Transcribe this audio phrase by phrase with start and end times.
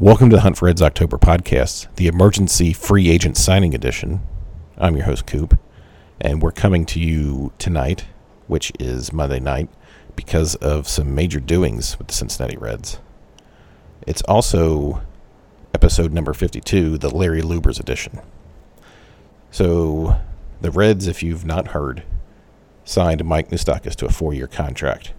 [0.00, 4.22] Welcome to the Hunt for Reds October podcast, the emergency free agent signing edition.
[4.78, 5.58] I'm your host, Coop,
[6.18, 8.06] and we're coming to you tonight,
[8.46, 9.68] which is Monday night,
[10.16, 12.98] because of some major doings with the Cincinnati Reds.
[14.06, 15.02] It's also
[15.74, 18.20] episode number 52, the Larry Lubers edition.
[19.50, 20.18] So,
[20.62, 22.04] the Reds, if you've not heard,
[22.86, 25.12] signed Mike Moustakas to a four year contract.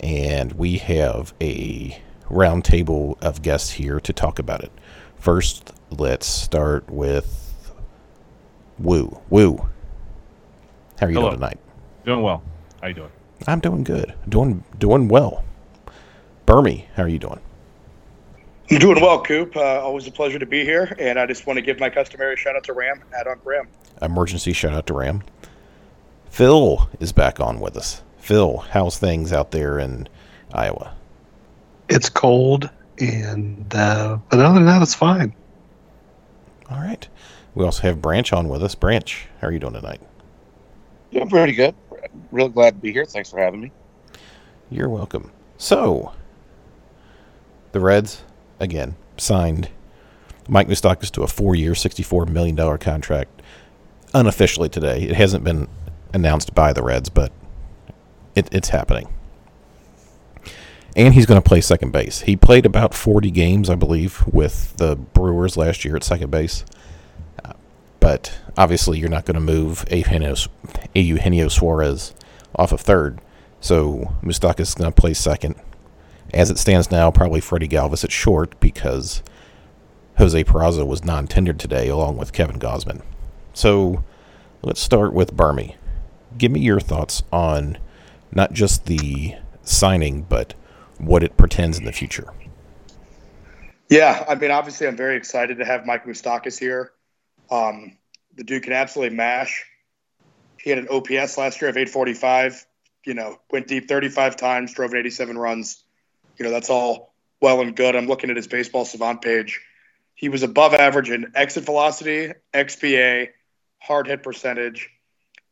[0.00, 4.72] And we have a roundtable of guests here to talk about it.
[5.16, 7.38] First, let's start with
[8.78, 9.20] Woo.
[9.30, 9.68] Woo.
[10.98, 11.30] How are you Hello.
[11.30, 11.58] doing tonight?
[12.04, 12.42] Doing well.
[12.80, 13.12] How you doing?
[13.46, 14.14] I'm doing good.
[14.28, 15.44] Doing doing well.
[16.46, 17.40] Bermie, how are you doing?
[18.70, 19.54] I'm doing well, Coop.
[19.56, 22.36] Uh, always a pleasure to be here, and I just want to give my customary
[22.36, 23.68] shout out to Ram at Unc Ram.
[24.00, 25.22] Emergency shout out to Ram.
[26.30, 28.02] Phil is back on with us.
[28.16, 30.08] Phil, how's things out there in
[30.52, 30.94] Iowa?
[31.92, 35.34] It's cold and uh, but other than that it's fine
[36.70, 37.08] All right.
[37.54, 38.74] We also have Branch on with us.
[38.74, 40.00] Branch, how are you doing tonight?
[41.12, 41.74] Doing pretty good.
[42.32, 43.04] Real glad to be here.
[43.06, 43.72] Thanks for having me.
[44.70, 45.32] You're welcome.
[45.58, 46.12] So,
[47.72, 48.22] the Reds,
[48.60, 49.70] again, signed
[50.48, 53.42] Mike Moustakas to a four year, $64 million contract
[54.14, 55.02] unofficially today.
[55.02, 55.68] It hasn't been
[56.14, 57.32] announced by the Reds, but
[58.34, 59.08] it, it's happening.
[60.94, 62.20] And he's going to play second base.
[62.20, 66.64] He played about 40 games, I believe, with the Brewers last year at second base.
[67.98, 70.34] But obviously, you're not going to move Eugenio,
[70.94, 72.14] Eugenio Suarez
[72.56, 73.20] off of third.
[73.60, 75.54] So Moustakas is going to play second.
[76.34, 79.22] As it stands now, probably Freddie Galvis at short because
[80.18, 83.02] Jose Peraza was non-tendered today, along with Kevin Gausman.
[83.54, 84.02] So
[84.62, 85.76] let's start with Bermie.
[86.36, 87.78] Give me your thoughts on
[88.32, 90.54] not just the signing, but
[91.02, 92.32] what it pretends in the future.
[93.88, 96.92] Yeah, I mean, obviously, I'm very excited to have Mike Moustakas here.
[97.50, 97.98] Um,
[98.34, 99.66] the dude can absolutely mash.
[100.58, 102.64] He had an OPS last year of 845.
[103.04, 105.82] You know, went deep 35 times, drove in 87 runs.
[106.38, 107.96] You know, that's all well and good.
[107.96, 109.60] I'm looking at his baseball savant page.
[110.14, 113.28] He was above average in exit velocity, XBA,
[113.78, 114.88] hard hit percentage.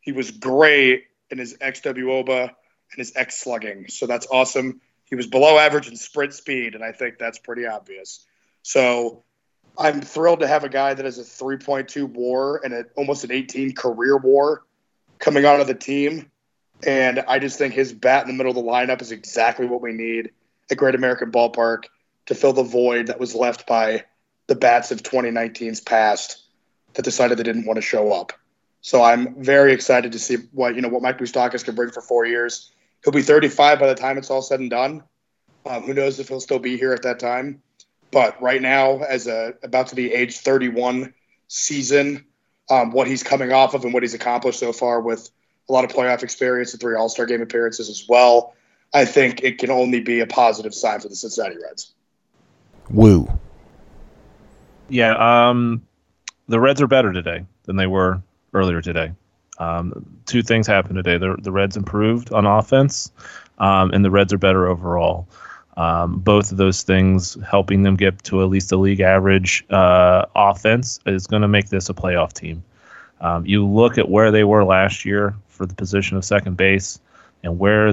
[0.00, 3.88] He was great in his XWOBA and his X slugging.
[3.88, 4.80] So that's awesome.
[5.10, 8.25] He was below average in sprint speed, and I think that's pretty obvious.
[8.62, 9.25] So
[9.76, 13.32] I'm thrilled to have a guy that has a 3.2 war and a, almost an
[13.32, 14.62] 18 career war
[15.19, 16.31] coming out of the team.
[16.87, 19.82] And I just think his bat in the middle of the lineup is exactly what
[19.82, 20.31] we need
[20.71, 21.84] at Great American Ballpark
[22.27, 24.04] to fill the void that was left by
[24.47, 26.42] the bats of 2019's past
[26.94, 28.32] that decided they didn't want to show up.
[28.81, 32.00] So I'm very excited to see what you know what Mike Moustakas can bring for
[32.00, 32.72] four years.
[33.04, 35.02] He'll be 35 by the time it's all said and done.
[35.66, 37.62] Um, who knows if he'll still be here at that time?
[38.10, 41.14] But right now, as a about to be age 31
[41.48, 42.24] season,
[42.70, 45.30] um, what he's coming off of and what he's accomplished so far with
[45.68, 48.54] a lot of playoff experience and three All Star game appearances as well,
[48.92, 51.92] I think it can only be a positive sign for the Cincinnati Reds.
[52.90, 53.30] Woo.
[54.88, 55.86] Yeah, um,
[56.48, 58.22] the Reds are better today than they were
[58.52, 59.12] earlier today.
[59.60, 61.19] Um, two things happened today.
[61.19, 63.12] The, the Reds improved on offense,
[63.59, 65.28] um, and the Reds are better overall.
[65.76, 70.26] Um, both of those things helping them get to at least a league average uh,
[70.34, 72.65] offense is going to make this a playoff team.
[73.21, 76.98] Um, you look at where they were last year for the position of second base,
[77.42, 77.92] and where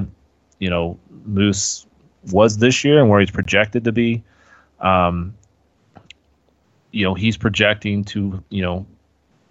[0.59, 1.85] you know Moose
[2.31, 4.23] was this year, and where he's projected to be.
[4.79, 5.35] Um,
[6.91, 8.85] you know he's projecting to you know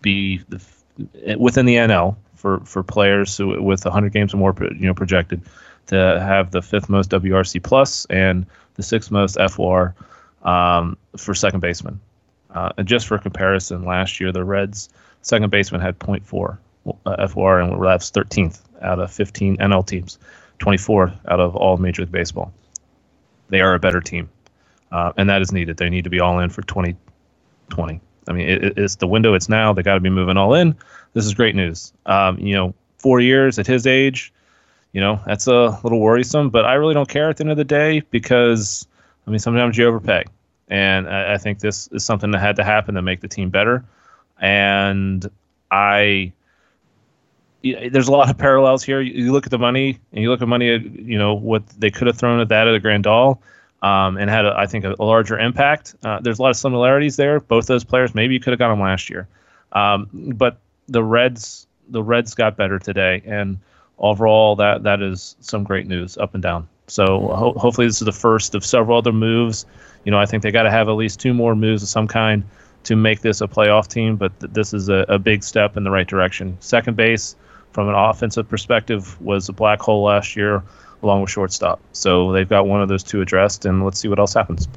[0.00, 0.62] be the,
[1.38, 5.42] within the NL for for players with 100 games or more you know projected
[5.86, 9.94] to have the fifth most WRC plus and the sixth most FWAR
[10.42, 12.00] um, for second baseman.
[12.50, 14.88] Uh, and just for comparison, last year the Reds
[15.22, 16.58] second baseman had 0.4
[17.04, 20.18] uh, FWAR and were that's 13th out of 15 NL teams,
[20.60, 22.52] 24th out of all Major League Baseball.
[23.48, 24.28] They are a better team,
[24.92, 25.76] uh, and that is needed.
[25.76, 28.00] They need to be all in for 2020.
[28.28, 29.34] I mean, it, it's the window.
[29.34, 29.72] It's now.
[29.72, 30.74] They got to be moving all in.
[31.14, 31.92] This is great news.
[32.06, 34.32] Um, you know, four years at his age,
[34.92, 36.50] you know, that's a little worrisome.
[36.50, 38.86] But I really don't care at the end of the day because,
[39.26, 40.24] I mean, sometimes you overpay.
[40.68, 43.50] and I, I think this is something that had to happen to make the team
[43.50, 43.84] better.
[44.40, 45.28] And
[45.70, 46.32] I,
[47.62, 49.00] there's a lot of parallels here.
[49.00, 52.06] You, look at the money, and you look at money, you know what they could
[52.06, 53.38] have thrown at that at a Grandal,
[53.86, 55.94] um, and had a, I think a, a larger impact.
[56.02, 57.40] Uh, there's a lot of similarities there.
[57.40, 59.28] Both those players, maybe you could have got them last year,
[59.72, 63.58] um, but the Reds, the Reds got better today, and
[63.98, 66.68] overall, that that is some great news up and down.
[66.88, 67.04] So
[67.42, 69.66] ho- hopefully, this is the first of several other moves.
[70.04, 72.08] You know, I think they got to have at least two more moves of some
[72.08, 72.44] kind
[72.84, 75.84] to make this a playoff team, but th- this is a, a big step in
[75.84, 76.56] the right direction.
[76.60, 77.34] Second base,
[77.72, 80.62] from an offensive perspective, was a black hole last year,
[81.06, 81.80] along with shortstop.
[81.92, 84.68] So they've got one of those two addressed, and let's see what else happens.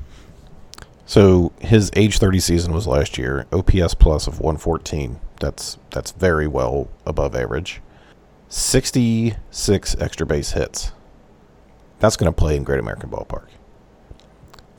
[1.05, 3.47] So his age 30 season was last year.
[3.51, 5.19] OPS plus of 114.
[5.39, 7.81] That's that's very well above average.
[8.49, 10.91] 66 extra base hits.
[11.99, 13.47] That's going to play in Great American Ballpark.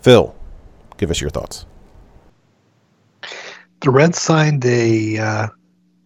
[0.02, 0.34] Phil,
[0.98, 1.66] give us your thoughts.
[3.80, 5.48] The Reds signed a, uh,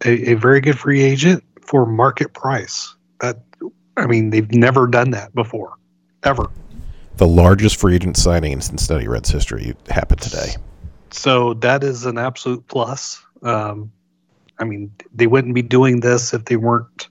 [0.05, 2.95] a a very good free agent for market price.
[3.21, 3.44] That
[3.97, 5.75] I mean, they've never done that before,
[6.23, 6.47] ever.
[7.17, 10.55] The largest free agent signing in Cincinnati Reds history happened today.
[11.11, 13.23] So that is an absolute plus.
[13.41, 13.91] Um,
[14.59, 17.07] I mean, they wouldn't be doing this if they weren't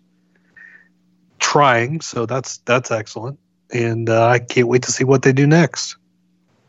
[1.39, 2.01] trying.
[2.01, 3.39] So that's that's excellent,
[3.73, 5.97] and uh, I can't wait to see what they do next.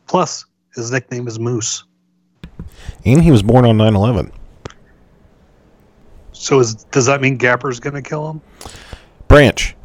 [0.08, 0.46] Plus,
[0.76, 1.84] his nickname is Moose.
[3.06, 4.32] And he was born on 9 11.
[6.34, 8.42] So is does that mean Gapper's going to kill him?
[9.28, 9.76] Branch.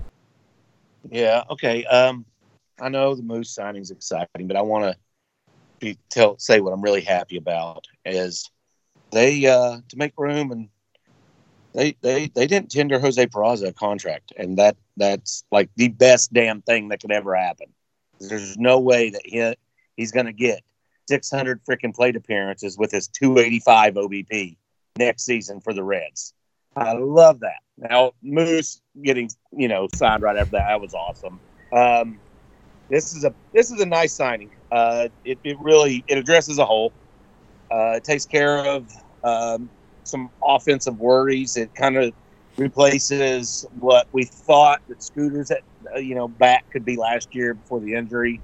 [1.10, 1.42] Yeah.
[1.50, 1.84] Okay.
[1.84, 2.24] Um,
[2.80, 4.96] I know the Moose signing is exciting, but I want to
[5.80, 8.48] be tell say what I'm really happy about is
[9.12, 10.68] they uh, to make room and
[11.74, 16.32] they they they didn't tender Jose Peraza a contract, and that that's like the best
[16.32, 17.66] damn thing that could ever happen.
[18.18, 19.54] There's no way that he
[19.96, 20.62] he's going to get
[21.08, 24.56] 600 freaking plate appearances with his 285 OBP
[24.98, 26.34] next season for the Reds.
[26.76, 27.60] I love that.
[27.78, 31.40] Now Moose getting you know signed right after that that was awesome.
[31.72, 32.20] Um,
[32.88, 34.50] this is a this is a nice signing.
[34.70, 36.92] Uh, it, it really it addresses a hole.
[37.70, 38.90] Uh, it takes care of
[39.22, 39.70] um,
[40.02, 41.56] some offensive worries.
[41.56, 42.12] It kind of
[42.56, 45.62] replaces what we thought that Scooters at
[45.94, 48.40] uh, you know bat could be last year before the injury.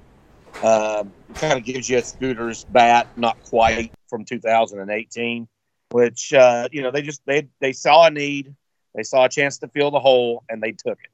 [0.63, 5.47] Um, kind of gives you a Scooters bat, not quite from 2018,
[5.91, 8.55] which uh, you know they just they they saw a need,
[8.97, 11.11] they saw a chance to fill the hole, and they took it.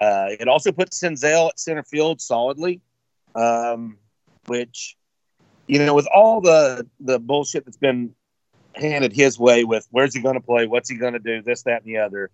[0.00, 2.80] Uh, it also puts Senzel at center field solidly,
[3.34, 3.98] um,
[4.46, 4.96] which,
[5.66, 8.14] you know, with all the the bullshit that's been
[8.74, 11.64] handed his way with where's he going to play, what's he going to do, this,
[11.64, 12.30] that, and the other,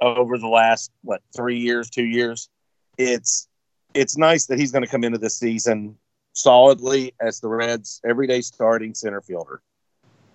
[0.00, 2.48] over the last what three years, two years,
[2.96, 3.48] it's
[3.92, 5.96] it's nice that he's going to come into this season
[6.32, 9.60] solidly as the Reds' everyday starting center fielder,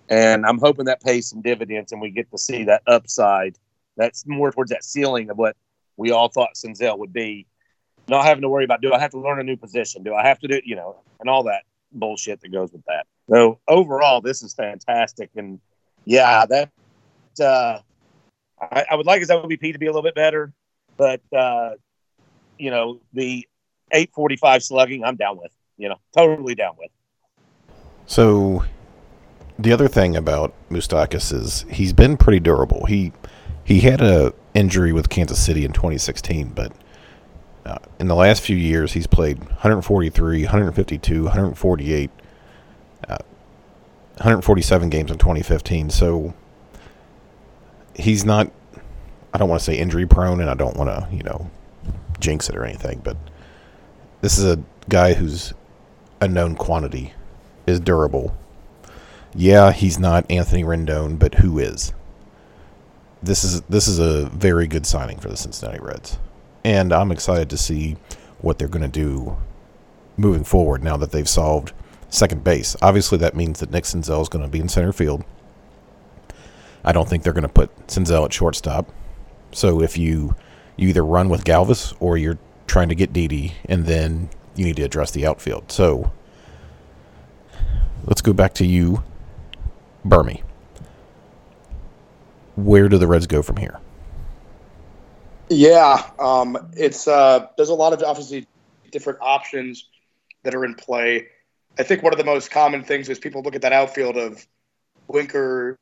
[0.08, 3.56] and I'm hoping that pays some dividends, and we get to see that upside.
[3.96, 5.56] That's more towards that ceiling of what
[5.96, 7.46] we all thought Senzel would be,
[8.08, 10.02] not having to worry about do I have to learn a new position?
[10.02, 11.62] Do I have to do you know, and all that
[11.92, 13.06] bullshit that goes with that.
[13.28, 15.60] So overall, this is fantastic, and
[16.04, 16.70] yeah, that
[17.40, 17.78] uh,
[18.60, 20.52] I, I would like his OBP to be a little bit better,
[20.96, 21.70] but uh,
[22.58, 23.46] you know the
[23.92, 25.52] 845 slugging, I'm down with.
[25.76, 26.90] You know, totally down with.
[28.06, 28.64] So,
[29.58, 32.86] the other thing about Moustakas is he's been pretty durable.
[32.86, 33.12] He
[33.64, 36.72] he had a injury with Kansas City in 2016, but
[37.64, 42.10] uh, in the last few years he's played 143, 152, 148,
[43.08, 43.18] uh,
[44.16, 45.90] 147 games in 2015.
[45.90, 46.34] So
[47.94, 48.50] he's not.
[49.34, 51.50] I don't want to say injury prone, and I don't want to you know
[52.20, 53.16] jinx it or anything, but
[54.20, 55.52] this is a guy who's
[56.20, 57.14] a known quantity,
[57.66, 58.36] is durable.
[59.34, 61.92] Yeah, he's not Anthony Rendon, but who is?
[63.22, 66.18] This is this is a very good signing for the Cincinnati Reds,
[66.64, 67.96] and I'm excited to see
[68.40, 69.36] what they're going to do
[70.16, 71.72] moving forward now that they've solved
[72.08, 72.76] second base.
[72.82, 75.24] Obviously, that means that Nick Senzel is going to be in center field.
[76.84, 78.90] I don't think they're going to put Senzel at shortstop.
[79.52, 80.34] So if you
[80.76, 84.76] you either run with Galvis or you're trying to get Didi, and then you need
[84.76, 85.70] to address the outfield.
[85.70, 86.10] So
[88.04, 89.04] let's go back to you,
[90.04, 90.42] Bermie.
[92.56, 93.80] Where do the Reds go from here?
[95.48, 98.46] Yeah, um, it's uh, there's a lot of obviously
[98.90, 99.88] different options
[100.44, 101.28] that are in play.
[101.78, 104.46] I think one of the most common things is people look at that outfield of
[105.08, 105.78] Winker,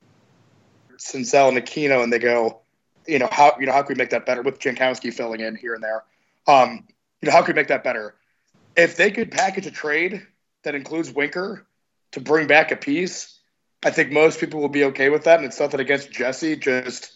[0.96, 2.60] Senzel, and Aquino, and they go,
[3.06, 5.56] you know, how you know how can we make that better with Jankowski filling in
[5.56, 6.04] here and there?
[6.46, 6.86] Um,
[7.20, 8.14] you know, how can we make that better?
[8.76, 10.26] If they could package a trade
[10.62, 11.66] that includes Winker
[12.12, 13.39] to bring back a piece,
[13.82, 15.38] I think most people will be okay with that.
[15.38, 17.12] And it's nothing against Jesse, just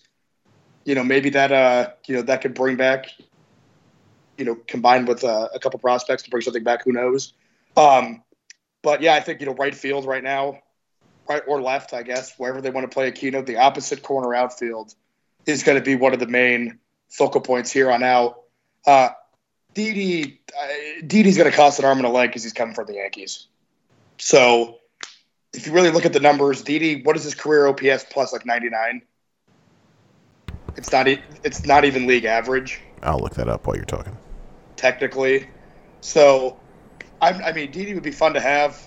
[0.84, 3.10] you know maybe that uh you know that could bring back
[4.38, 6.84] you know combined with uh, a couple prospects to bring something back.
[6.84, 7.32] Who knows?
[7.76, 8.22] Um,
[8.82, 10.60] but yeah, I think you know right field right now,
[11.28, 14.94] right or left, I guess wherever they want to play Aquino, the opposite corner outfield
[15.46, 16.78] is going to be one of the main
[17.08, 18.42] focal points here on out.
[18.86, 19.10] Uh,
[19.74, 22.86] Didi, uh, Didi's going to cost an arm and a leg because he's coming from
[22.86, 23.46] the Yankees.
[24.18, 24.78] So
[25.54, 28.46] if you really look at the numbers, Didi, what is his career OPS plus like
[28.46, 29.02] 99?
[30.76, 31.08] It's not.
[31.08, 34.16] e- It's not even league average I'll look that up while you're talking.
[34.76, 35.48] technically.
[36.00, 36.60] So,
[37.20, 38.80] I, I mean, Didi would be fun to have.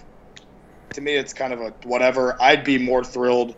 [0.94, 2.36] To me, it's kind of a whatever.
[2.42, 3.56] I'd be more thrilled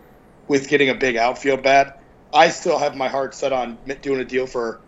[0.48, 1.94] with getting a big outfield bat.
[2.32, 4.82] I still have my heart set on doing a deal for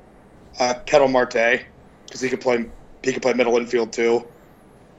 [0.61, 1.67] uh, Ketel Marte
[2.07, 2.67] because he could play.
[3.03, 4.29] He could play middle infield too,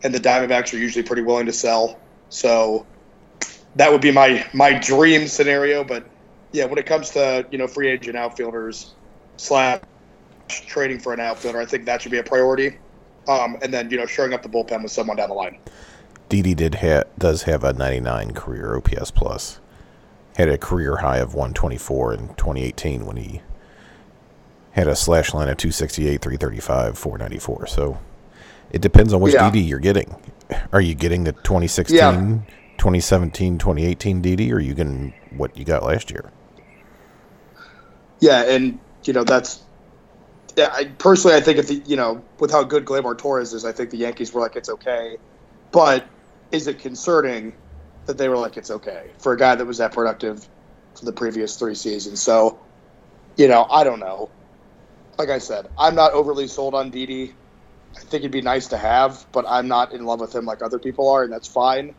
[0.03, 2.03] and the Diamondbacks are usually pretty willing to sell.
[2.29, 2.87] So
[3.75, 5.83] that would be my my dream scenario.
[5.83, 6.05] But
[6.51, 8.93] yeah, when it comes to you know free agent outfielders
[9.37, 9.81] slash
[10.47, 12.77] trading for an outfielder, I think that should be a priority.
[13.27, 15.57] Um, and then you know shoring up the bullpen with someone down the line.
[16.29, 19.59] Didi did ha- does have a 99 career OPS plus.
[20.37, 23.41] Had a career high of 124 in 2018 when he
[24.71, 27.67] had a slash line of 268, 335, 494.
[27.67, 27.99] So
[28.71, 29.51] it depends on which Yeah.
[29.51, 30.15] Didi you're getting.
[30.71, 32.37] Are you getting the 2016, Yeah.
[32.77, 36.31] 2017, 2018 Didi, or you getting what you got last year?
[38.19, 39.61] Yeah, and you know that's.
[40.55, 43.65] Yeah, I, personally, I think if the you know with how good Gleyber Torres is,
[43.65, 45.17] I think the Yankees were like it's okay,
[45.71, 46.05] but
[46.51, 47.53] is it concerning
[48.05, 50.47] that they were like it's okay for a guy that was that productive
[50.95, 52.21] for the previous three seasons?
[52.21, 52.59] So,
[53.35, 54.29] you know, I don't know.
[55.17, 57.33] Like I said, I'm not overly sold on Didi.
[57.95, 60.61] I think it'd be nice to have, but I'm not in love with him like
[60.61, 61.93] other people are, and that's fine.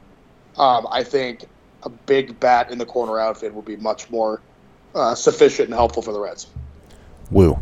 [0.59, 1.45] Um, I think
[1.83, 4.41] a big bat in the corner outfit would be much more
[4.95, 6.47] uh, sufficient and helpful for the Reds.
[7.31, 7.59] Woo.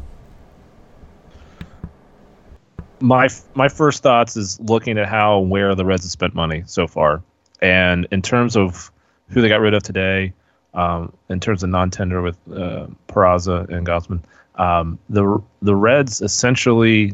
[3.03, 6.63] my my first thoughts is looking at how and where the Reds have spent money
[6.67, 7.23] so far,
[7.61, 8.91] and in terms of
[9.29, 10.33] who they got rid of today,
[10.75, 14.23] um, in terms of non-tender with uh, Peraza and Gausman,
[14.57, 17.13] um, the the Reds essentially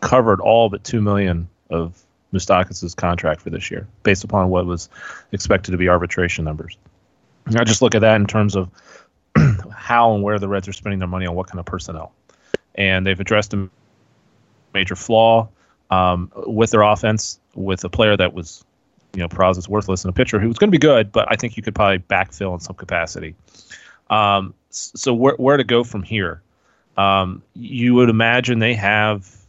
[0.00, 2.03] covered all but two million of
[2.34, 4.88] Moustakas' contract for this year, based upon what was
[5.32, 6.76] expected to be arbitration numbers.
[7.46, 8.70] I just look at that in terms of
[9.72, 12.12] how and where the Reds are spending their money on what kind of personnel,
[12.74, 13.68] and they've addressed a
[14.72, 15.48] major flaw
[15.90, 18.64] um, with their offense with a player that was,
[19.14, 21.36] you know, Peraza's worthless and a pitcher who was going to be good, but I
[21.36, 23.34] think you could probably backfill in some capacity.
[24.10, 26.42] Um, so where where to go from here?
[26.96, 29.43] Um, you would imagine they have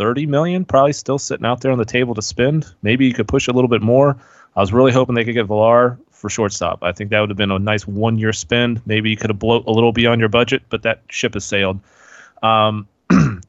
[0.00, 2.74] 30 million probably still sitting out there on the table to spend.
[2.80, 4.16] Maybe you could push a little bit more.
[4.56, 6.82] I was really hoping they could get Villar for shortstop.
[6.82, 8.80] I think that would have been a nice one year spend.
[8.86, 11.80] Maybe you could have blown a little beyond your budget, but that ship has sailed.
[12.42, 12.88] Um,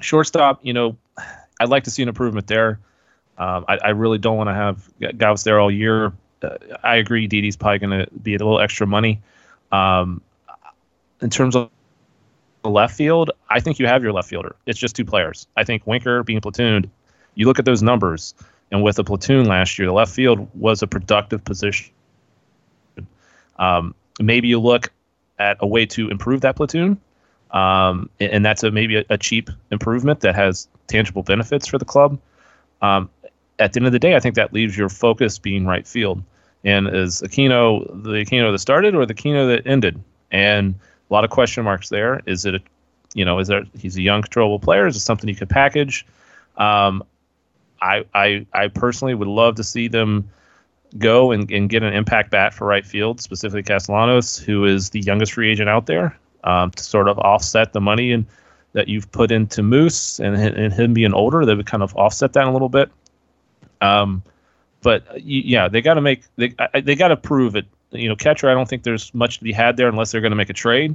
[0.00, 0.96] shortstop, you know,
[1.58, 2.78] I'd like to see an improvement there.
[3.36, 6.12] Um, I, I really don't want to have guys there all year.
[6.40, 9.20] Uh, I agree, Didi's probably going to be a little extra money.
[9.72, 10.22] Um,
[11.20, 11.70] in terms of
[12.64, 14.56] left field, I think you have your left fielder.
[14.66, 15.46] It's just two players.
[15.56, 16.88] I think Winker being platooned,
[17.34, 18.34] you look at those numbers,
[18.70, 21.92] and with a platoon last year, the left field was a productive position.
[23.58, 24.92] Um, maybe you look
[25.38, 27.00] at a way to improve that platoon,
[27.50, 31.84] um, and, that's a maybe a, a cheap improvement that has tangible benefits for the
[31.84, 32.18] club.
[32.82, 33.08] Um,
[33.58, 36.22] at the end of the day, I think that leaves your focus being right field.
[36.64, 40.02] And is Aquino the Aquino that started or the Aquino that ended?
[40.30, 40.74] And
[41.10, 42.20] a lot of question marks there.
[42.26, 42.60] Is it, a,
[43.14, 44.86] you know, is there he's a young controllable player?
[44.86, 46.06] Is it something you could package?
[46.56, 47.04] Um,
[47.80, 50.28] I, I I personally would love to see them
[50.96, 55.00] go and, and get an impact bat for right field, specifically Castellanos, who is the
[55.00, 58.26] youngest free agent out there, um, to sort of offset the money and
[58.72, 62.32] that you've put into Moose and, and him being older, that would kind of offset
[62.34, 62.90] that a little bit.
[63.80, 64.22] Um,
[64.82, 67.66] but yeah, they got to make they they got to prove it.
[67.90, 70.32] You know, catcher, I don't think there's much to be had there unless they're going
[70.32, 70.94] to make a trade.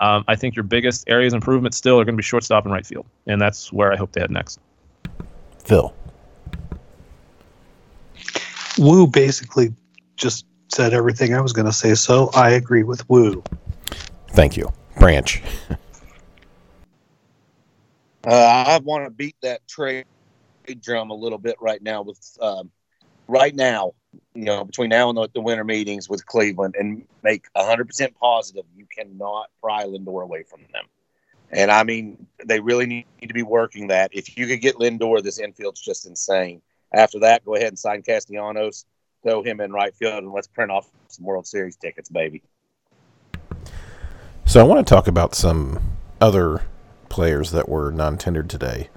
[0.00, 2.72] Um, I think your biggest areas of improvement still are going to be shortstop and
[2.72, 4.60] right field, and that's where I hope they head next.
[5.64, 5.92] Phil.
[8.78, 9.74] Wu basically
[10.16, 13.42] just said everything I was going to say, so I agree with Wu.
[14.28, 14.72] Thank you.
[14.98, 15.42] Branch.
[18.26, 20.04] Uh, I want to beat that trade
[20.82, 22.70] drum a little bit right now with um,
[23.26, 23.94] right now,
[24.34, 28.86] you know, between now and the, winter meetings with Cleveland and make 100% positive you
[28.86, 30.84] cannot pry Lindor away from them.
[31.50, 34.10] And I mean, they really need to be working that.
[34.12, 36.62] If you could get Lindor, this infield's just insane.
[36.92, 38.84] After that, go ahead and sign Castellanos,
[39.22, 42.42] throw him in right field, and let's print off some World Series tickets, baby.
[44.46, 46.62] So I want to talk about some other
[47.08, 48.88] players that were non-tendered today.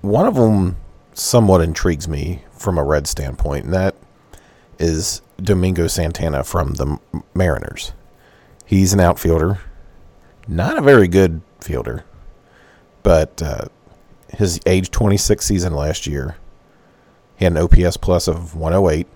[0.00, 0.76] One of them
[1.14, 3.94] somewhat intrigues me from a red standpoint, and that
[4.78, 6.98] is Domingo Santana from the
[7.34, 7.92] Mariners.
[8.64, 9.60] He's an outfielder,
[10.48, 12.04] not a very good fielder,
[13.02, 13.66] but uh,
[14.30, 16.36] his age 26 season last year,
[17.36, 19.06] he had an OPS plus of 108,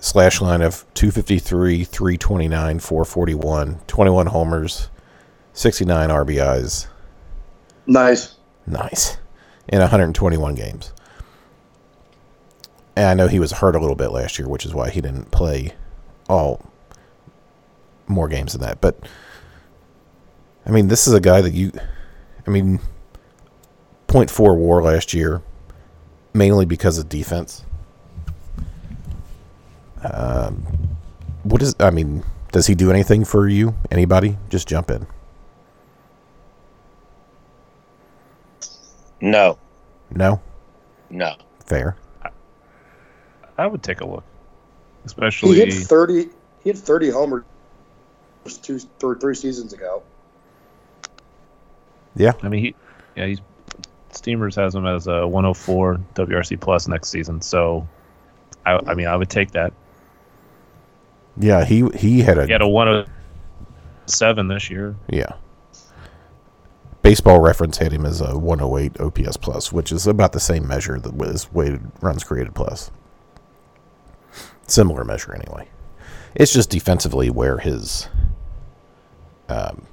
[0.00, 4.88] slash line of 253, 329, 441, 21 homers,
[5.52, 6.86] 69 RBIs.
[7.86, 8.36] Nice.
[8.66, 9.16] Nice.
[9.68, 10.92] In 121 games.
[12.96, 15.00] And I know he was hurt a little bit last year, which is why he
[15.02, 15.74] didn't play
[16.28, 16.62] all
[18.08, 18.80] more games than that.
[18.80, 18.98] But
[20.64, 21.72] I mean, this is a guy that you
[22.46, 22.80] I mean
[24.08, 25.42] 0.4 war last year
[26.32, 27.64] mainly because of defense.
[30.02, 30.66] Um,
[31.42, 32.22] what is I mean,
[32.52, 33.74] does he do anything for you?
[33.90, 34.38] Anybody?
[34.48, 35.06] Just jump in.
[39.20, 39.58] No,
[40.10, 40.40] No?
[41.10, 41.34] no.
[41.64, 41.96] Fair.
[43.58, 44.24] I would take a look,
[45.04, 46.22] especially He especially hit thirty.
[46.62, 47.44] He hit thirty homers
[48.62, 50.02] two, three, three seasons ago.
[52.14, 52.32] Yeah.
[52.42, 52.74] I mean, he,
[53.16, 53.40] yeah, he's
[54.16, 57.40] Steamers has him as a 104 WRC plus next season.
[57.40, 57.86] So,
[58.64, 59.72] I, I mean, I would take that.
[61.38, 64.96] Yeah, he he had a He had a 107 this year.
[65.10, 65.32] Yeah.
[67.02, 70.98] Baseball Reference had him as a 108 OPS plus, which is about the same measure
[70.98, 72.90] that was weighted runs created plus.
[74.66, 75.68] Similar measure anyway.
[76.34, 78.08] It's just defensively where his
[79.48, 79.86] um,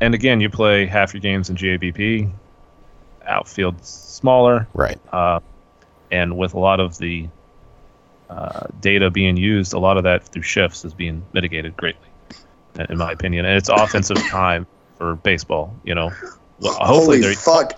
[0.00, 2.30] And again, you play half your games in GABP.
[3.26, 4.98] Outfield smaller, right.
[5.12, 5.40] uh,
[6.10, 7.26] and with a lot of the
[8.28, 12.06] uh, data being used, a lot of that through shifts is being mitigated greatly,
[12.78, 13.46] in- in my opinion.
[13.46, 14.66] And it's offensive time
[14.98, 15.74] for baseball.
[15.84, 16.10] You know,
[16.60, 17.72] well, hopefully Holy they're fuck!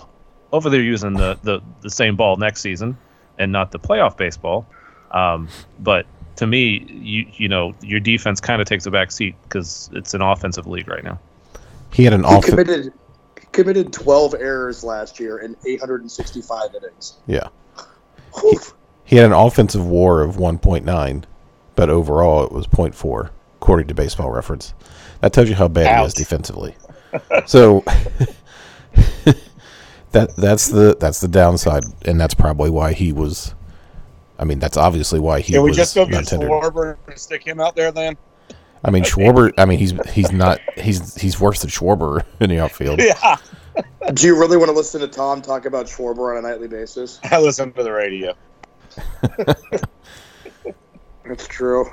[0.50, 2.96] hopefully they're using the, the, the same ball next season
[3.38, 4.66] and not the playoff baseball.
[5.16, 5.48] Um,
[5.80, 9.88] but to me, you you know your defense kind of takes a back seat because
[9.92, 11.18] it's an offensive league right now.
[11.92, 12.92] He had an He off committed
[13.52, 17.14] committed twelve errors last year in eight hundred and sixty five innings.
[17.26, 17.48] yeah.
[18.40, 18.60] Whew.
[19.04, 21.24] He had an offensive WAR of 1.9,
[21.76, 24.74] but overall it was 0.4 according to Baseball Reference.
[25.20, 26.74] That tells you how bad he is defensively.
[27.46, 27.82] so
[30.10, 33.54] that that's the that's the downside, and that's probably why he was.
[34.38, 36.50] I mean, that's obviously why he Can we was just go get tendered.
[36.50, 38.16] Schwarber and stick him out there then?
[38.84, 39.52] I mean, Schwarber.
[39.58, 43.00] I mean, he's he's not he's he's worse than Schwarber in the outfield.
[43.00, 43.36] Yeah,
[44.12, 47.18] Do you really want to listen to Tom talk about Schwarber on a nightly basis?
[47.30, 48.34] I listen to the radio.
[51.24, 51.90] That's true.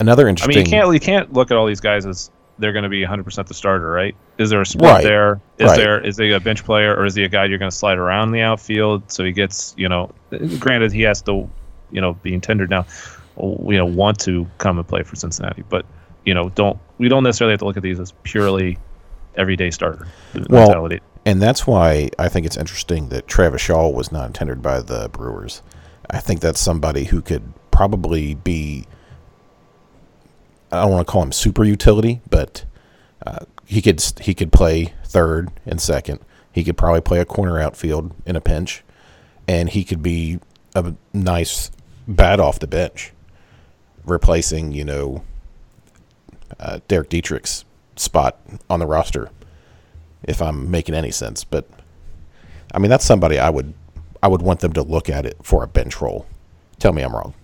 [0.00, 0.56] Another interesting.
[0.56, 2.88] I mean, you can't you can't look at all these guys as they're going to
[2.88, 4.14] be 100% the starter, right?
[4.38, 5.02] Is there a spot Right.
[5.02, 5.40] there?
[5.58, 5.76] Is Right.
[5.76, 7.98] there is he a bench player or is he a guy you're going to slide
[7.98, 10.10] around the outfield so he gets you know?
[10.58, 11.48] Granted, he has to,
[11.90, 12.86] you know, being tendered now,
[13.38, 15.84] you know, want to come and play for Cincinnati, but
[16.24, 18.78] you know, don't we don't necessarily have to look at these as purely
[19.36, 20.06] everyday starter
[20.48, 21.00] Well, mentality.
[21.26, 25.08] And that's why I think it's interesting that Travis Shaw was not tendered by the
[25.10, 25.62] Brewers.
[26.10, 28.86] I think that's somebody who could probably be.
[30.72, 32.64] I don't want to call him super utility, but
[33.26, 36.20] uh, he could he could play third and second.
[36.52, 38.82] He could probably play a corner outfield in a pinch,
[39.46, 40.40] and he could be
[40.74, 41.70] a nice
[42.06, 43.12] bat off the bench,
[44.04, 45.24] replacing you know
[46.58, 47.64] uh, Derek Dietrich's
[47.96, 49.30] spot on the roster
[50.22, 51.44] if I'm making any sense.
[51.44, 51.68] But
[52.72, 53.74] I mean, that's somebody I would
[54.22, 56.26] I would want them to look at it for a bench role.
[56.78, 57.34] Tell me I'm wrong.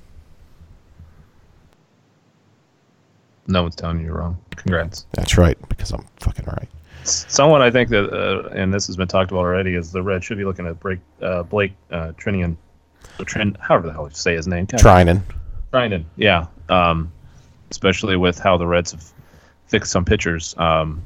[3.49, 4.39] No one's telling you you're wrong.
[4.57, 5.07] Congrats.
[5.13, 6.69] That's right because I'm fucking right.
[7.05, 10.25] Someone I think that, uh, and this has been talked about already, is the Reds
[10.25, 12.57] should be looking at break, uh, Blake uh, Trinian,
[13.21, 14.65] or Trin, however the hell you say his name.
[14.65, 15.23] God Trinan.
[15.73, 16.47] Trinan, yeah.
[16.69, 17.13] Um,
[17.71, 19.05] especially with how the Reds have
[19.69, 20.57] fixed some pitchers.
[20.59, 21.05] Um,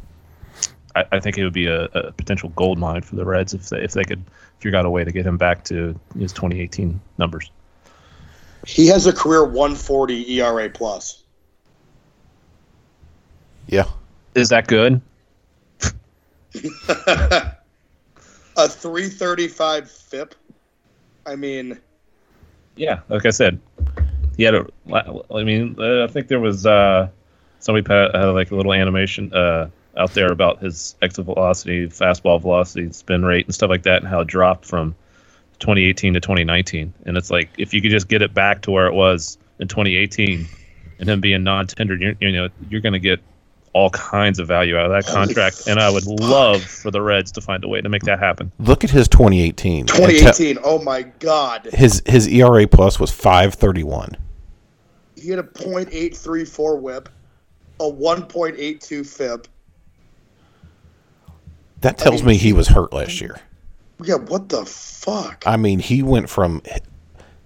[0.97, 3.69] I, I think it would be a, a potential gold mine for the Reds if
[3.69, 4.25] they, if they could
[4.59, 7.51] figure out a way to get him back to his 2018 numbers.
[8.67, 11.25] He has a career 140 ERA plus.
[13.71, 13.85] Yeah.
[14.35, 15.01] Is that good?
[16.89, 20.35] a 335 FIP.
[21.25, 21.79] I mean,
[22.75, 23.61] Yeah, like I said,
[24.37, 24.67] he had a.
[25.33, 27.09] I mean, uh, I think there was uh,
[27.61, 32.91] somebody had like a little animation, uh, out there about his exit velocity, fastball velocity,
[32.93, 34.97] spin rate, and stuff like that, and how it dropped from
[35.61, 36.93] 2018 to 2019.
[37.07, 39.69] And it's like if you could just get it back to where it was in
[39.69, 40.49] 2018,
[40.99, 43.21] and him being non-tendered, you're, you know, you're going to get
[43.73, 45.67] all kinds of value out of that Holy contract.
[45.67, 48.51] And I would love for the Reds to find a way to make that happen.
[48.59, 49.81] Look at his 2018.
[49.81, 50.59] and te- 2018.
[50.65, 51.69] Oh my God.
[51.73, 54.17] his his ERA plus was 531.
[55.17, 57.09] He had a .834 WHIP,
[57.79, 59.49] a 1.82 FIP.
[61.83, 63.41] That tells mean, me he was hurt last year.
[64.03, 65.43] Yeah, what the fuck?
[65.47, 66.63] I mean, he went from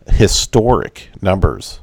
[0.08, 1.80] historic numbers.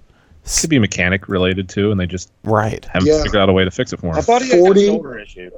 [0.60, 2.84] Could be mechanic related too, and they just Right.
[2.86, 3.22] haven't Yeah.
[3.24, 4.14] figured out a way to fix it for him.
[4.16, 4.24] I him.
[4.24, 5.52] thought he had 40 a shoulder issue.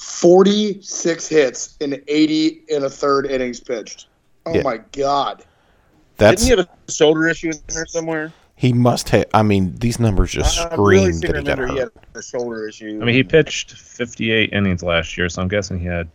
[0.00, 4.06] 46 hits in 80 and a third innings pitched.
[4.46, 4.62] Oh Yeah.
[4.62, 5.44] my God.
[6.16, 8.32] That's Didn't he have a shoulder issue in there somewhere?
[8.56, 9.24] he must have.
[9.32, 12.22] I mean, these numbers just I scream really that he got remember he had a
[12.22, 12.98] shoulder issue.
[13.00, 16.08] I mean, he pitched 58 innings last year, so I'm guessing he had,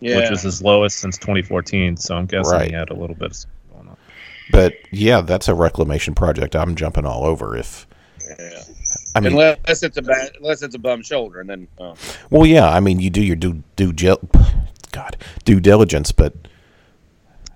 [0.00, 0.16] yeah.
[0.18, 1.96] which was his lowest since 2014.
[1.96, 2.70] So I'm guessing Right.
[2.70, 3.96] he had a little bit of something going on.
[4.50, 6.56] But yeah, that's a reclamation project.
[6.56, 7.56] I'm jumping all over.
[7.56, 7.86] If
[8.38, 8.62] yeah.
[9.14, 11.94] I mean, unless it's a bad, unless it's a bum shoulder, and then oh.
[12.30, 12.68] well, yeah.
[12.68, 14.20] I mean, you do your due due gel,
[14.92, 16.34] God due diligence, but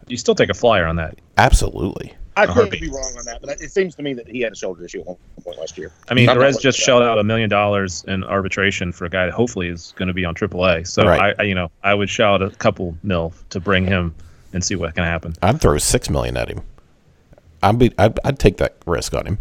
[0.09, 1.19] You still take a flyer on that.
[1.39, 2.15] absolutely.
[2.37, 4.57] I could be wrong on that, but it seems to me that he had a
[4.57, 5.93] shoulder issue at one point last year.
[6.09, 8.25] I mean, I'm the not Reds worried just about shelled out a million dollars in
[8.25, 10.85] arbitration for a guy that hopefully is going to be on AAA.
[10.89, 11.37] So Right.
[11.39, 14.13] I, I, you know, I would shout a couple mil to bring him
[14.53, 15.35] and see what can happen.
[15.43, 16.61] I'd throw six million at him.
[17.69, 17.93] I'd be.
[17.99, 19.39] I'd, I'd take that risk on him.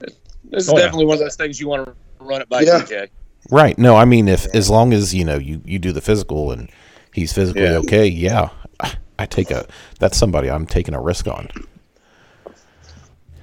[0.00, 0.84] This is Oh, yeah.
[0.84, 2.80] definitely one of those things you want to run it by Yeah.
[2.80, 3.08] DJ.
[3.50, 3.78] Right.
[3.78, 6.70] No, I mean, if as long as you know you you do the physical and
[7.14, 7.76] he's physically Yeah.
[7.78, 8.48] okay, yeah,
[8.80, 9.66] I, I take a.
[10.00, 11.48] That's somebody I'm taking a risk on.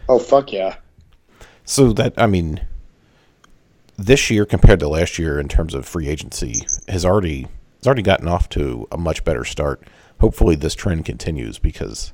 [0.08, 0.76] Oh, fuck yeah.
[1.64, 2.66] So that I mean,
[3.98, 7.42] this year compared to last year in terms of free agency has already
[7.78, 9.84] has already gotten off to a much better start.
[10.22, 12.14] Hopefully, this trend continues because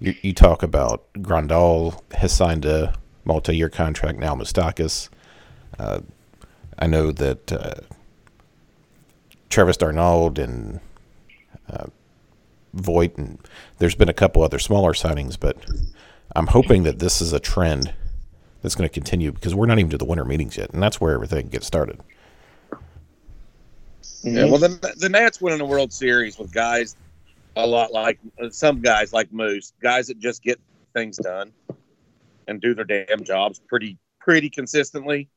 [0.00, 4.34] you, you talk about Grandal has signed a multi-year contract now.
[4.34, 5.08] Moustakas,
[5.78, 6.00] uh,
[6.78, 7.74] I know that uh,
[9.50, 10.80] Travis d'Arnaud and
[11.70, 11.86] uh,
[12.72, 13.38] Voigt and
[13.78, 15.56] there's been a couple other smaller signings, but
[16.34, 17.92] I'm hoping that this is a trend
[18.62, 21.00] that's going to continue because we're not even to the winter meetings yet, and that's
[21.00, 22.00] where everything gets started.
[24.22, 26.94] Yeah, well, the the Nats winning the World Series with guys
[27.64, 28.18] a lot like
[28.50, 30.60] some guys like Moose, guys that just get
[30.94, 31.52] things done
[32.48, 35.28] and do their damn jobs pretty pretty consistently.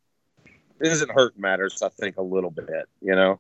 [0.80, 2.88] It isn't hurt matters, I think, a little bit.
[3.02, 3.40] You know,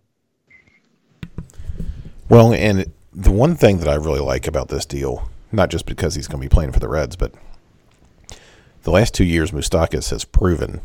[2.29, 6.15] Well, and the one thing that I really like about this deal, not just because
[6.15, 7.33] he's going to be playing for the Reds, but
[8.83, 10.81] the last two years, Moustakas has proven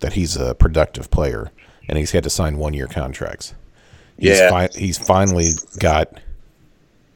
[0.00, 1.52] that he's a productive player,
[1.88, 3.54] and he's had to sign one-year contracts.
[4.18, 4.50] He's Yeah.
[4.50, 6.20] fi- he's finally got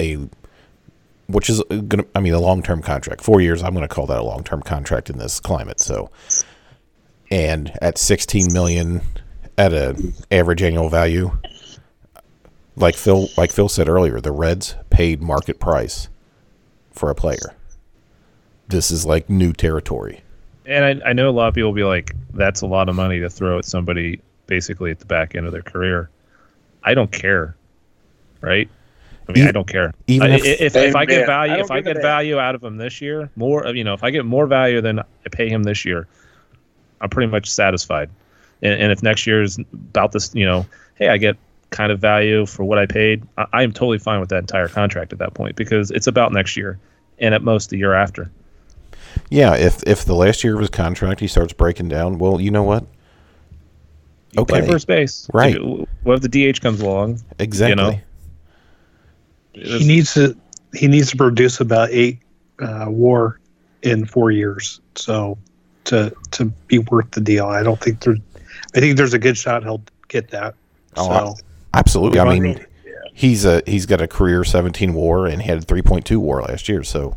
[0.00, 0.28] a,
[1.26, 3.22] which is to, I mean, a long-term contract.
[3.22, 5.80] Four years, I'm going to call that a long-term contract in this climate.
[5.80, 6.10] So,
[7.30, 9.02] and at 16 million
[9.56, 11.36] at a average annual value,
[12.76, 16.08] like Phil like Phil said earlier, the Reds paid market price
[16.92, 17.54] for a player.
[18.68, 20.22] This is like new territory.
[20.66, 22.96] And I, I know a lot of people will be like, that's a lot of
[22.96, 26.10] money to throw at somebody basically at the back end of their career.
[26.82, 27.56] I don't care.
[28.40, 28.68] Right?
[29.28, 29.92] I mean, E- I don't care.
[30.06, 32.62] even I- if- if, if, I get value, I if I get value out of
[32.62, 35.62] him this year, more, you know, if I get more value than I pay him
[35.62, 36.06] this year,
[37.00, 38.10] I'm pretty much satisfied.
[38.62, 41.36] And, and if next year is about this, you know, hey, I get
[41.70, 44.68] kind of value for what I paid, I, I am totally fine with that entire
[44.68, 46.78] contract at that point because it's about next year
[47.18, 48.30] and at most the year after.
[49.30, 52.50] Yeah, if if the last year of his contract he starts breaking down, well, you
[52.50, 52.84] know what?
[54.32, 54.68] You play Okay.
[54.70, 55.28] first base.
[55.32, 55.56] Right.
[56.02, 57.20] What if the DH comes along?
[57.38, 57.76] Exactly.
[57.76, 58.00] know,
[59.54, 60.36] He needs to
[60.74, 62.18] he needs to produce about eight
[62.60, 63.38] uh, WAR
[63.82, 64.80] in four years.
[64.96, 65.38] So
[65.84, 68.18] to to be worth the deal, I don't think there's.
[68.74, 70.54] I think there's a good shot he'll get that.
[70.96, 71.34] Oh, so
[71.74, 72.18] Absolutely.
[72.18, 72.40] I Right.
[72.40, 72.66] mean,
[73.12, 76.82] he's a he's got a career 17 WAR and he had 3.2 WAR last year,
[76.82, 77.16] so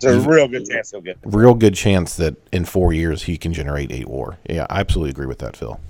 [0.00, 1.16] there's a real good chance he'll get.
[1.16, 1.18] it.
[1.24, 4.36] real good chance that in four years he can generate eight WAR.
[4.48, 5.80] Yeah, I absolutely agree with that, Phil.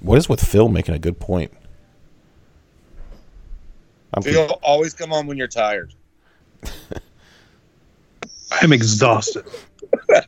[0.00, 1.52] What is with Phil making a good point?
[4.14, 5.94] I'm con- Phil, always come on when you're tired.
[8.50, 9.44] I'm exhausted.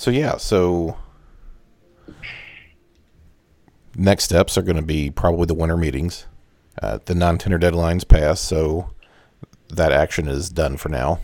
[0.00, 0.96] So yeah, so
[3.94, 6.24] next steps are going to be probably the winter meetings.
[6.80, 8.92] Uh, the non-tender deadlines pass, so
[9.68, 11.20] that action is done for now.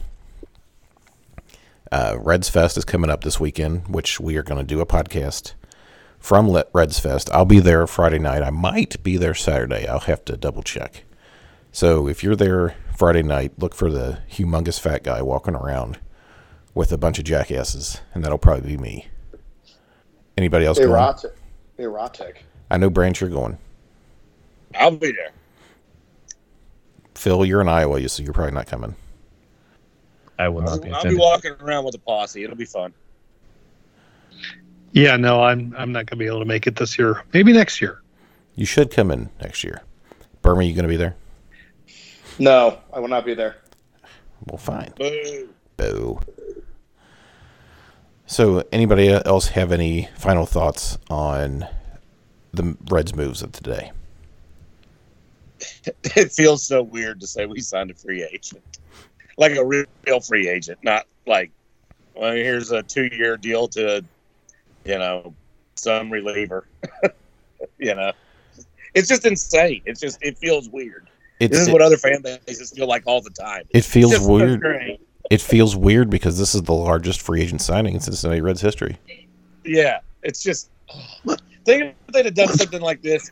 [1.90, 4.87] Uh, Reds Fest is coming up this weekend, which we are going to do a
[4.87, 5.55] podcast
[6.27, 7.31] from Let Reds Fest.
[7.33, 8.43] I'll be there Friday night.
[8.43, 9.87] I might be there Saturday.
[9.87, 11.05] I'll have to double check.
[11.71, 16.01] So if you're there Friday night, look for the humongous fat guy walking around
[16.75, 19.07] with a bunch of jackasses, and that'll probably be me.
[20.37, 20.91] Anybody else going?
[20.91, 21.31] Erotic.
[21.79, 22.43] Erotic.
[22.73, 23.59] I know Branch, you're going.
[24.75, 25.31] I'll be there.
[27.15, 28.97] Phil, you're in Iowa, you so you're probably not coming.
[30.41, 32.43] I will I'll, not be I'll be walking around with a posse.
[32.43, 32.93] It'll be fun.
[34.96, 37.22] Yeah, no, I'm I'm not gonna be able to make it this year.
[37.35, 38.00] Maybe next year.
[38.54, 39.82] You should come in next year.
[40.40, 41.14] Burma, you going to be there?
[42.38, 43.56] No, I will not be there.
[44.46, 44.94] Well, fine.
[44.96, 45.50] Boo.
[45.76, 46.20] Boo.
[48.24, 51.66] So, anybody else have any final thoughts on
[52.54, 53.92] the Reds' moves of today?
[56.16, 58.62] It feels so weird to say we signed a free agent,
[59.37, 61.50] like a real free agent, not like,
[62.14, 64.04] well, here's a two-year deal to,
[64.87, 65.35] you know,
[65.75, 66.66] some reliever.
[67.79, 68.12] you know,
[68.94, 69.83] it's just insane.
[69.85, 71.09] It's just it feels weird.
[71.38, 73.64] It's, This is it, what other fan bases feel like all the time.
[73.70, 74.99] it feels It's just so weird.
[75.29, 78.96] It feels weird because this is the largest free agent signing in Cincinnati Reds history.
[79.64, 80.70] Yeah, it's just.
[81.64, 83.29] Think if they'd have done something like this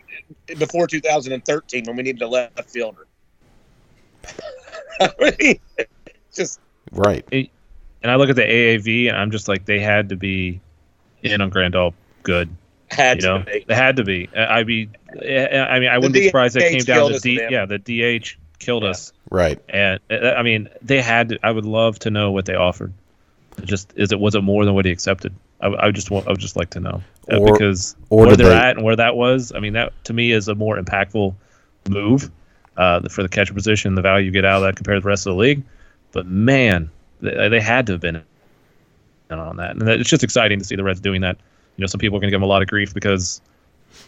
[0.58, 3.06] before 2013 when we needed a left fielder.
[5.00, 5.60] I mean,
[6.34, 6.58] just
[6.90, 7.24] Right.
[8.02, 10.60] And I look at the AAV, and I'm just like, they had to be
[11.24, 12.48] in on Grandal good.
[12.88, 13.64] had You know, to be.
[13.66, 14.28] they had to be.
[14.36, 14.88] I'd be.
[15.10, 17.36] I mean, I wouldn't be surprised if it came down to D.
[17.36, 17.50] man.
[17.50, 18.90] Yeah, the DH killed Yeah.
[18.90, 19.12] us.
[19.30, 19.58] Right.
[19.68, 21.30] And uh, I mean, they had.
[21.30, 22.92] To, I would love to know what they offered.
[23.58, 25.34] It just is it was it more than what he accepted?
[25.60, 26.26] I, I would just want.
[26.26, 28.84] I would just like to know Uh, Or- because or where they're they- at and
[28.84, 29.52] where that was.
[29.54, 31.34] I mean, that to me is a more impactful
[31.88, 32.30] move
[32.76, 33.94] uh, for the catcher position.
[33.94, 35.62] The value you get out of that compared to the rest of the league.
[36.12, 38.22] But man, they, they had to have been in
[39.30, 41.36] on that, and that- it's just exciting to see the Reds doing that.
[41.76, 43.40] You know, some people are going to give them a lot of grief because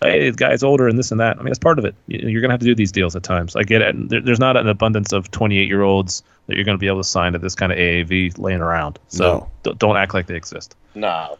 [0.02, 1.37] hey, the guy's older and this and that.
[1.37, 1.94] I mean, that's part of it.
[2.09, 3.55] You- You're going to have to do these deals at times.
[3.57, 4.24] I get it.
[4.24, 7.09] There's not an abundance of 28 year olds that you're going to be able to
[7.09, 8.98] sign to this kind of AAV laying around.
[9.09, 9.72] So No.
[9.74, 10.74] don't act like they exist.
[10.96, 11.38] No,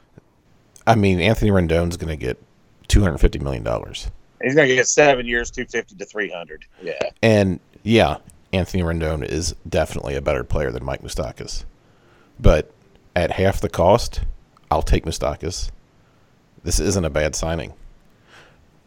[0.87, 2.41] I mean, Anthony Rendon's going to get
[2.89, 3.65] $250 million.
[4.43, 6.65] he's going to get seven years, 250 to 300.
[6.83, 8.19] Yeah, And yeah,
[8.53, 11.65] Anthony Rendon is definitely a better player than Mike Moustakas.
[12.39, 12.71] But
[13.17, 14.21] at half the cost,
[14.71, 15.71] I'll take Moustakas.
[16.63, 17.73] This isn't a bad signing.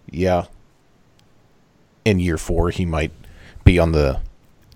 [0.10, 0.46] Yeah.
[2.06, 3.12] In year four, he might
[3.66, 4.22] be on the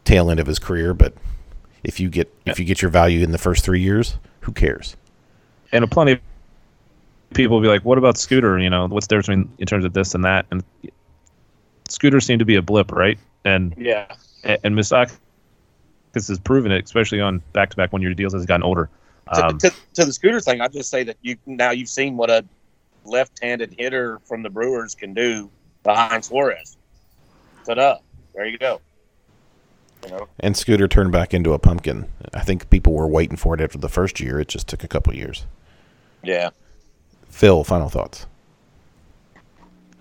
[0.05, 1.13] tail end of his career, but
[1.83, 4.97] if you get if you get your value in the first three years, who cares?
[5.71, 6.19] And a plenty of
[7.33, 8.59] people will be like, what about Scooter?
[8.59, 10.45] You know, what's the difference between, in terms of this and that?
[10.49, 10.63] And
[11.89, 13.19] Scooter seemed to be a blip, right?
[13.45, 14.15] And yeah.
[14.43, 15.17] and, and Moustakas
[16.13, 18.89] has proven it, especially on back to back one year deals as he's gotten older.
[19.33, 22.17] To, Um, to, to the scooter thing, I'll just say that you now you've seen
[22.17, 22.43] what a
[23.05, 25.49] left-handed hitter from the Brewers can do
[25.83, 26.77] behind Suarez.
[27.65, 27.97] Ta-da!
[28.33, 28.81] There you go.
[30.03, 32.09] You know, And Scooter turned back into a pumpkin.
[32.33, 34.39] I think people were waiting for it after the first year.
[34.39, 35.45] It just took a couple years.
[36.23, 36.49] yeah.
[37.29, 38.27] Phil, final thoughts.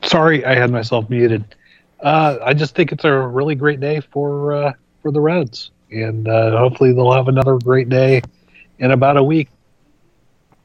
[0.05, 1.55] Sorry, I had myself muted.
[2.01, 6.29] Uh, I just think it's a really great day for uh, for the Reds, and
[6.29, 8.21] uh, hopefully they'll have another great day
[8.79, 9.49] in about a week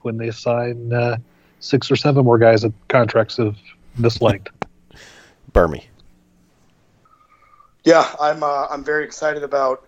[0.02, 1.18] when they sign uh,
[1.60, 3.58] six or seven more guys at contracts of
[3.98, 4.52] this length.
[5.52, 5.86] Bermie.
[7.84, 9.88] Yeah, I'm uh, I'm very excited about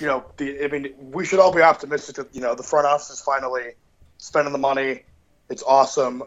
[0.00, 2.86] you know the I mean we should all be optimistic that you know the front
[2.86, 3.72] office is finally
[4.18, 5.02] spending the money.
[5.48, 6.22] It's awesome.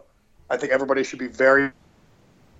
[0.48, 1.70] I think everybody should be very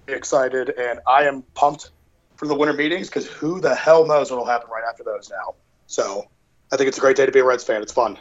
[0.08, 1.90] excited, and I am pumped
[2.36, 5.30] for the winter meetings because who the hell knows what will happen right after those
[5.30, 5.54] now.
[5.86, 6.24] So
[6.72, 7.82] I think it's a great day to be a Reds fan.
[7.82, 8.18] It's fun.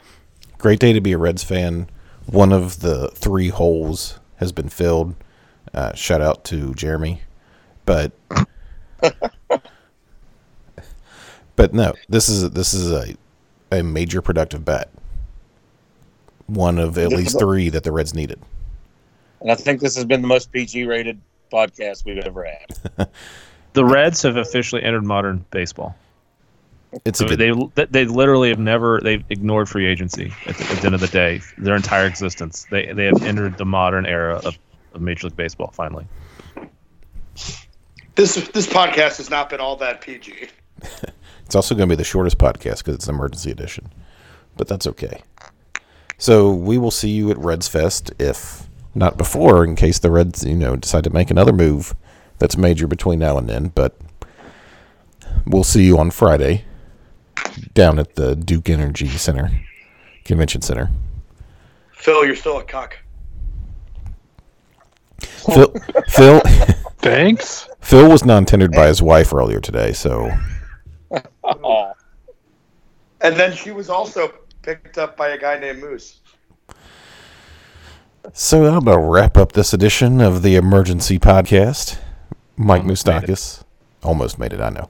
[0.57, 1.89] Great day to be a Reds fan.
[2.25, 5.15] One of the three holes has been filled.
[5.73, 7.21] Uh, shout out to Jeremy.
[7.85, 8.11] But
[11.55, 13.15] but no, this is this is a
[13.71, 14.89] a major productive bet.
[16.47, 18.39] One of at least three that the Reds needed.
[19.41, 21.19] And I think this has been the most PG-rated
[21.51, 23.09] podcast we've ever had.
[23.73, 25.95] the Reds have officially entered modern baseball.
[27.03, 30.63] It's a So good, they they literally have never they've ignored free agency at the,
[30.65, 32.65] at the end of the day their entire existence.
[32.69, 34.57] They they have entered the modern era of,
[34.93, 36.07] of Major League Baseball finally.
[38.15, 40.47] This this podcast has not been all that PG.
[41.45, 43.93] It's also going to be the shortest podcast because it's an emergency edition,
[44.57, 45.21] but that's okay.
[46.17, 50.43] So we will see you at Reds Fest, if not before, in case the Reds,
[50.43, 51.95] you know, decide to make another move
[52.39, 53.67] that's major between now and then.
[53.75, 53.95] But
[55.45, 56.65] we'll see you on Friday
[57.73, 59.49] down at the Duke Energy Center,
[60.23, 60.89] Convention Center.
[61.93, 62.97] Phil, you're still a cuck.
[65.21, 65.73] Phil,
[66.09, 66.41] Phil,
[66.99, 67.67] Thanks.
[67.81, 70.29] Phil was non-tendered by his wife earlier today, so
[73.21, 76.19] And then she was also picked up by a guy named Moose.
[78.33, 81.97] so I'm gonna wrap up this edition of the Emergency Podcast.
[82.57, 83.23] Mike Almost made.
[83.23, 83.63] Moustakas
[84.03, 84.61] almost made it.
[84.61, 84.89] I know.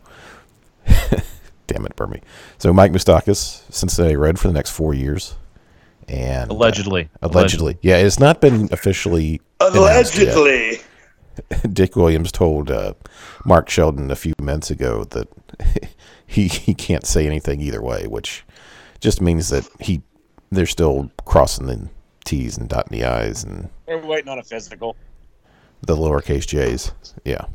[1.67, 2.21] Damn it, Bermie.
[2.57, 5.35] So Mike Moustakas, Cincinnati Red for the next four years,
[6.07, 7.09] and Allegedly.
[7.21, 9.41] allegedly, yeah, it's not been officially.
[9.59, 10.79] Allegedly.
[11.73, 12.93] Dick Williams told uh,
[13.45, 15.27] Mark Sheldon a few minutes ago that
[16.27, 18.43] he he can't say anything either way, which
[19.01, 20.01] just means that he
[20.51, 21.89] they're still crossing the
[22.23, 24.95] T's and dotting the I's and we're waiting on a physical.
[25.81, 26.91] the lowercase J's.
[27.25, 27.45] Yeah.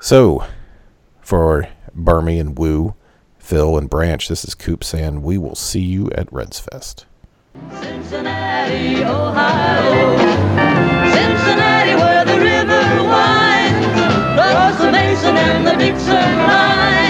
[0.00, 0.44] So,
[1.22, 2.94] for Bermie and Woo,
[3.38, 7.06] Phil and Branch, this is Coop saying we will see you at Reds Fest.
[7.80, 10.16] Cincinnati, Ohio.
[11.12, 14.00] Cincinnati, where the river winds
[14.40, 17.05] across the Mason and the Dixon line.